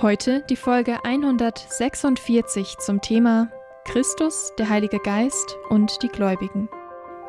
Heute 0.00 0.44
die 0.48 0.54
Folge 0.54 1.04
146 1.04 2.76
zum 2.78 3.00
Thema 3.00 3.50
Christus, 3.84 4.52
der 4.56 4.68
Heilige 4.68 5.00
Geist 5.00 5.56
und 5.70 6.04
die 6.04 6.08
Gläubigen. 6.08 6.68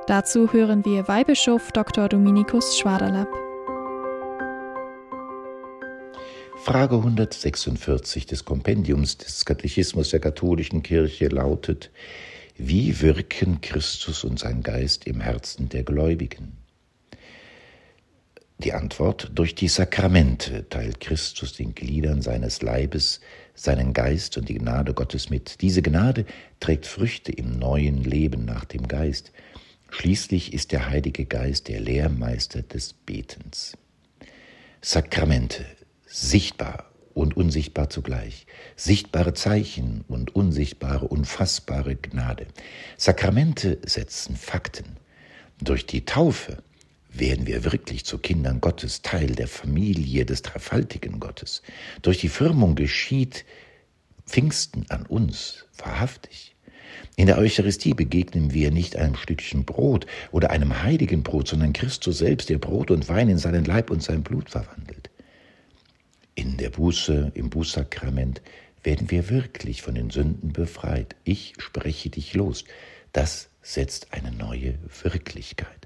Dazu 0.05 0.53
hören 0.53 0.85
wir 0.85 1.07
Weihbischof 1.07 1.71
Dr. 1.71 2.07
Dominikus 2.07 2.77
Schwaderlapp. 2.77 3.27
Frage 6.57 6.97
146 6.97 8.27
des 8.27 8.45
Kompendiums 8.45 9.17
des 9.17 9.45
Katechismus 9.45 10.11
der 10.11 10.19
katholischen 10.19 10.83
Kirche 10.83 11.29
lautet, 11.29 11.89
wie 12.55 13.01
wirken 13.01 13.61
Christus 13.61 14.23
und 14.23 14.37
sein 14.37 14.61
Geist 14.61 15.07
im 15.07 15.21
Herzen 15.21 15.69
der 15.69 15.81
Gläubigen? 15.81 16.58
Die 18.61 18.73
Antwort 18.73 19.31
durch 19.33 19.55
die 19.55 19.69
Sakramente 19.69 20.67
teilt 20.67 20.99
Christus 20.99 21.53
den 21.53 21.75
Gliedern 21.75 22.21
seines 22.21 22.61
Leibes 22.61 23.21
seinen 23.55 23.93
Geist 23.93 24.37
und 24.37 24.49
die 24.49 24.55
Gnade 24.55 24.93
Gottes 24.93 25.29
mit. 25.29 25.61
Diese 25.61 25.81
Gnade 25.81 26.25
trägt 26.59 26.85
Früchte 26.85 27.31
im 27.31 27.57
neuen 27.57 28.03
Leben 28.03 28.43
nach 28.43 28.65
dem 28.65 28.87
Geist. 28.89 29.31
Schließlich 29.89 30.53
ist 30.53 30.73
der 30.73 30.89
Heilige 30.89 31.25
Geist 31.25 31.69
der 31.69 31.79
Lehrmeister 31.79 32.61
des 32.61 32.91
Betens. 32.93 33.77
Sakramente, 34.81 35.65
sichtbar 36.05 36.91
und 37.13 37.37
unsichtbar 37.37 37.89
zugleich, 37.89 38.45
sichtbare 38.75 39.33
Zeichen 39.33 40.03
und 40.09 40.35
unsichtbare, 40.35 41.07
unfassbare 41.07 41.95
Gnade. 41.95 42.47
Sakramente 42.97 43.79
setzen 43.85 44.35
Fakten. 44.35 44.97
Durch 45.61 45.85
die 45.85 46.03
Taufe 46.05 46.63
werden 47.11 47.47
wir 47.47 47.63
wirklich 47.63 48.05
zu 48.05 48.17
Kindern 48.17 48.61
Gottes, 48.61 49.01
Teil 49.01 49.35
der 49.35 49.47
Familie 49.47 50.25
des 50.25 50.41
dreifaltigen 50.41 51.19
Gottes. 51.19 51.61
Durch 52.01 52.19
die 52.19 52.29
Firmung 52.29 52.75
geschieht 52.75 53.45
Pfingsten 54.25 54.85
an 54.89 55.05
uns 55.05 55.65
wahrhaftig. 55.77 56.55
In 57.15 57.27
der 57.27 57.37
Eucharistie 57.37 57.93
begegnen 57.93 58.53
wir 58.53 58.71
nicht 58.71 58.95
einem 58.95 59.15
Stückchen 59.15 59.65
Brot 59.65 60.05
oder 60.31 60.51
einem 60.51 60.83
heiligen 60.83 61.23
Brot, 61.23 61.47
sondern 61.47 61.73
Christus 61.73 62.19
selbst, 62.19 62.49
der 62.49 62.59
Brot 62.59 62.91
und 62.91 63.09
Wein 63.09 63.29
in 63.29 63.37
seinen 63.37 63.65
Leib 63.65 63.89
und 63.89 64.03
sein 64.03 64.23
Blut 64.23 64.49
verwandelt. 64.49 65.09
In 66.35 66.57
der 66.57 66.69
Buße, 66.69 67.31
im 67.33 67.49
Bußsakrament 67.49 68.41
werden 68.83 69.11
wir 69.11 69.29
wirklich 69.29 69.81
von 69.81 69.95
den 69.95 70.09
Sünden 70.09 70.53
befreit. 70.53 71.15
Ich 71.23 71.53
spreche 71.57 72.09
dich 72.09 72.33
los. 72.33 72.63
Das 73.11 73.49
setzt 73.61 74.13
eine 74.13 74.31
neue 74.31 74.77
Wirklichkeit. 75.03 75.78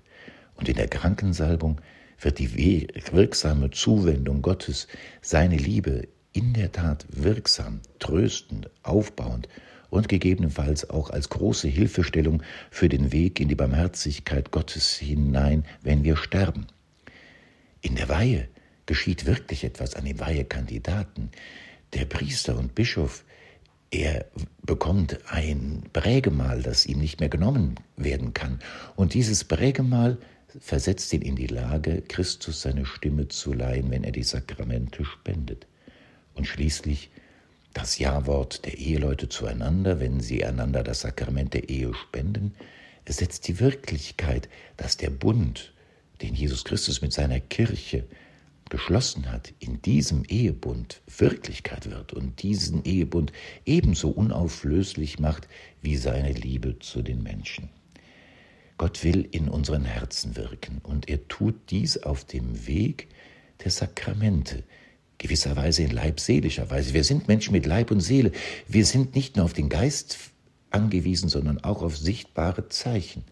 Und 0.64 0.70
in 0.70 0.78
der 0.78 0.88
Krankensalbung 0.88 1.82
wird 2.22 2.40
die 2.40 2.88
wirksame 3.12 3.72
Zuwendung 3.72 4.42
Gottes, 4.42 4.88
seine 5.22 5.58
Liebe 5.58 6.08
in 6.32 6.54
der 6.54 6.72
Tat 6.72 7.06
wirksam, 7.10 7.82
tröstend, 8.00 8.70
aufbauend 8.82 9.50
und 9.90 10.08
gegebenenfalls 10.08 10.90
auch 10.90 11.10
als 11.10 11.28
große 11.28 11.68
Hilfestellung 11.68 12.44
für 12.72 12.88
den 12.88 13.12
Weg 13.12 13.42
in 13.42 13.50
die 13.50 13.56
Barmherzigkeit 13.56 14.52
Gottes 14.52 14.96
hinein, 14.96 15.66
wenn 15.82 16.06
wir 16.06 16.16
sterben. 16.16 16.68
In 17.82 17.96
der 17.96 18.08
Weihe 18.08 18.48
geschieht 18.86 19.26
wirklich 19.26 19.66
etwas 19.66 19.96
an 19.96 20.06
den 20.06 20.22
Weihekandidaten. 20.22 21.30
Der 21.92 22.06
Priester 22.06 22.58
und 22.58 22.74
Bischof, 22.74 23.26
er 23.92 24.28
bekommt 24.62 25.20
ein 25.30 25.84
Prägemal, 25.92 26.64
das 26.64 26.86
ihm 26.86 27.00
nicht 27.00 27.20
mehr 27.20 27.28
genommen 27.28 27.76
werden 27.98 28.34
kann. 28.34 28.60
Und 28.96 29.14
dieses 29.14 29.44
Prägemal 29.44 30.20
versetzt 30.60 31.14
ihn 31.14 31.22
in 31.22 31.36
die 31.36 31.48
Lage, 31.48 32.02
Christus 32.08 32.62
seine 32.62 32.86
Stimme 32.86 33.28
zu 33.28 33.54
leihen, 33.54 33.92
wenn 33.92 34.04
er 34.04 34.12
die 34.12 34.24
Sakramente 34.24 35.06
spendet. 35.06 35.68
Und 36.36 36.48
schließlich 36.48 37.10
das 37.74 37.98
Ja-Wort 37.98 38.66
der 38.66 38.78
Eheleute 38.78 39.30
zueinander, 39.30 40.00
wenn 40.00 40.20
sie 40.20 40.46
einander 40.46 40.84
das 40.84 41.02
Sakrament 41.02 41.54
der 41.54 41.70
Ehe 41.70 41.94
spenden, 41.94 42.54
setzt 43.08 43.48
die 43.48 43.60
Wirklichkeit, 43.60 44.48
dass 44.78 44.98
der 44.98 45.10
Bund, 45.10 45.74
den 46.22 46.36
Jesus 46.36 46.64
Christus 46.64 47.02
mit 47.02 47.14
seiner 47.14 47.40
Kirche 47.40 48.06
geschlossen 48.70 49.32
hat, 49.32 49.54
in 49.60 49.82
diesem 49.82 50.24
Ehebund 50.26 51.02
Wirklichkeit 51.18 51.90
wird 51.92 52.14
und 52.14 52.42
diesen 52.42 52.84
Ehebund 52.86 53.34
ebenso 53.66 54.10
unauflöslich 54.10 55.20
macht 55.20 55.48
wie 55.82 55.98
seine 55.98 56.32
Liebe 56.32 56.80
zu 56.80 57.02
den 57.02 57.22
Menschen. 57.24 57.70
Gott 58.84 59.02
will 59.06 59.30
in 59.32 59.48
unseren 59.48 59.86
Herzen 59.86 60.36
wirken 60.36 60.82
und 60.84 61.08
er 61.08 61.30
tut 61.30 61.56
dies 61.70 62.04
auf 62.04 62.26
dem 62.26 62.68
Weg 62.68 63.08
der 63.64 63.72
Sakramente, 63.72 64.62
gewisserweise 65.20 65.84
in 65.84 65.92
leibseelischer 65.92 66.70
Weise. 66.70 66.94
Wir 66.94 67.06
sind 67.06 67.30
Menschen 67.30 67.54
mit 67.54 67.66
Leib 67.66 67.92
und 67.92 68.02
Seele. 68.02 68.34
Wir 68.68 68.86
sind 68.86 69.16
nicht 69.16 69.38
nur 69.38 69.46
auf 69.46 69.54
den 69.54 69.70
Geist 69.70 70.18
angewiesen, 70.70 71.30
sondern 71.30 71.64
auch 71.64 71.82
auf 71.82 71.96
sichtbare 71.98 72.68
Zeichen. 72.68 73.24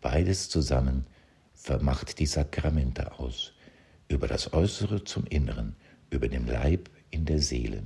Beides 0.00 0.48
zusammen 0.48 1.08
vermacht 1.54 2.20
die 2.20 2.26
Sakramente 2.26 3.18
aus. 3.18 3.52
Über 4.06 4.28
das 4.28 4.52
Äußere 4.52 5.02
zum 5.02 5.26
Inneren, 5.26 5.74
über 6.10 6.28
den 6.28 6.46
Leib 6.46 6.88
in 7.10 7.24
der 7.24 7.40
Seele. 7.40 7.82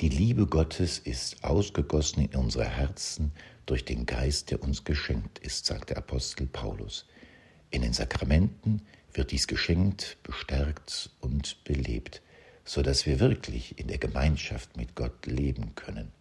Die 0.00 0.08
Liebe 0.08 0.46
Gottes 0.46 0.98
ist 0.98 1.42
ausgegossen 1.42 2.28
in 2.28 2.38
unsere 2.38 2.68
Herzen 2.68 3.32
durch 3.64 3.84
den 3.84 4.04
Geist, 4.04 4.50
der 4.50 4.62
uns 4.62 4.84
geschenkt 4.84 5.38
ist, 5.38 5.66
sagt 5.66 5.90
der 5.90 5.98
Apostel 5.98 6.46
Paulus. 6.46 7.06
In 7.70 7.82
den 7.82 7.92
Sakramenten 7.92 8.82
wird 9.12 9.32
dies 9.32 9.46
geschenkt, 9.46 10.18
bestärkt 10.22 11.10
und 11.20 11.64
belebt, 11.64 12.22
so 12.64 12.82
dass 12.82 13.06
wir 13.06 13.18
wirklich 13.18 13.78
in 13.78 13.88
der 13.88 13.98
Gemeinschaft 13.98 14.76
mit 14.76 14.94
Gott 14.94 15.26
leben 15.26 15.74
können. 15.74 16.12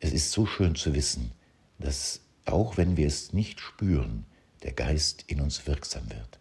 Es 0.00 0.12
ist 0.12 0.32
so 0.32 0.46
schön 0.46 0.74
zu 0.74 0.94
wissen, 0.94 1.32
dass 1.78 2.22
auch 2.46 2.78
wenn 2.78 2.96
wir 2.96 3.06
es 3.06 3.32
nicht 3.32 3.60
spüren, 3.60 4.24
der 4.62 4.72
Geist 4.72 5.24
in 5.26 5.40
uns 5.40 5.66
wirksam 5.66 6.08
wird. 6.10 6.38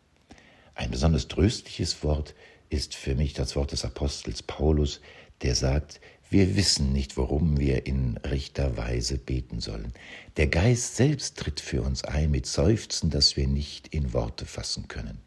Ein 0.76 0.92
besonders 0.92 1.28
tröstliches 1.28 2.04
Wort 2.04 2.34
ist 2.70 2.96
für 2.96 3.16
mich 3.16 3.34
das 3.34 3.56
Wort 3.56 3.72
des 3.72 3.86
Apostels 3.86 4.44
Paulus, 4.44 5.02
der 5.42 5.56
sagt, 5.56 6.00
wir 6.30 6.56
wissen 6.56 6.94
nicht, 6.94 7.18
worum 7.18 7.60
wir 7.60 7.88
in 7.88 8.18
rechter 8.18 8.78
Weise 8.78 9.18
beten 9.18 9.62
sollen. 9.62 9.94
Der 10.38 10.46
Geist 10.46 10.96
selbst 10.96 11.38
tritt 11.38 11.60
für 11.60 11.82
uns 11.82 12.04
ein 12.04 12.30
mit 12.30 12.46
Seufzen, 12.46 13.10
das 13.10 13.36
wir 13.36 13.48
nicht 13.48 13.88
in 13.88 14.14
Worte 14.14 14.46
fassen 14.46 14.88
können. 14.88 15.20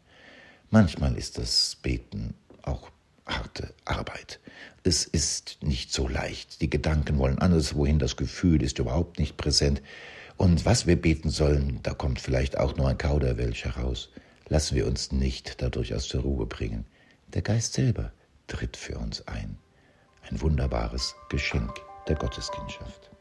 Manchmal 0.69 1.17
ist 1.17 1.37
das 1.37 1.77
Beten 1.81 2.35
auch 2.61 2.89
harte 3.25 3.73
Arbeit. 3.83 4.39
Es 4.83 5.03
ist 5.03 5.57
nicht 5.61 5.93
so 5.93 6.07
leicht. 6.07 6.61
Die 6.61 6.69
Gedanken 6.69 7.17
wollen 7.17 7.39
anders 7.39 7.75
wohin, 7.75 7.99
das 7.99 8.15
Gefühl 8.15 8.63
ist 8.63 8.79
überhaupt 8.79 9.19
nicht 9.19 9.35
präsent. 9.35 9.81
Und 10.37 10.65
was 10.65 10.87
wir 10.87 10.95
beten 10.95 11.29
sollen, 11.29 11.79
da 11.83 11.93
kommt 11.93 12.19
vielleicht 12.19 12.57
auch 12.57 12.75
nur 12.75 12.87
ein 12.87 12.97
Kauderwelsch 12.97 13.65
heraus. 13.65 14.09
Lassen 14.47 14.75
wir 14.75 14.87
uns 14.87 15.11
nicht 15.11 15.61
dadurch 15.61 15.93
aus 15.93 16.07
der 16.07 16.21
Ruhe 16.21 16.45
bringen. 16.45 16.85
Der 17.33 17.41
Geist 17.41 17.73
selber 17.73 18.11
tritt 18.47 18.77
für 18.77 18.97
uns 18.97 19.27
ein 19.27 19.57
ein 20.29 20.41
wunderbares 20.41 21.15
Geschenk 21.29 21.73
der 22.07 22.15
Gotteskindschaft. 22.15 23.11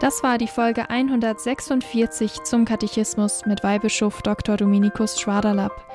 Das 0.00 0.22
war 0.22 0.36
die 0.38 0.46
Folge 0.46 0.90
146 0.90 2.42
zum 2.42 2.66
Katechismus 2.66 3.46
mit 3.46 3.62
Weihbischof 3.62 4.20
Dr. 4.22 4.56
Dominikus 4.56 5.18
Schwaderlapp, 5.18 5.86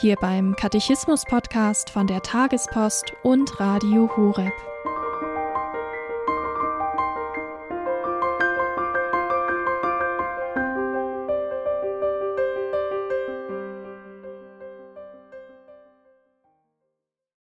hier 0.00 0.16
beim 0.16 0.56
Katechismus-Podcast 0.56 1.90
von 1.90 2.06
der 2.06 2.22
Tagespost 2.22 3.12
und 3.22 3.60
Radio 3.60 4.10
Horeb. 4.16 4.71